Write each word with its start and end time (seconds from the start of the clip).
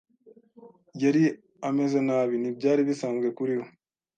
Yari 1.03 1.23
ameze 1.69 1.99
nabi, 2.07 2.35
ntibyari 2.37 2.81
bisanzwe 2.89 3.27
kuri 3.37 3.53
we. 3.59 3.65